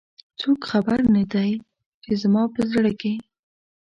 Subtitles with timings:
[0.39, 1.53] څوک خبر نه د ی،
[2.03, 3.13] چې زما په زړه کې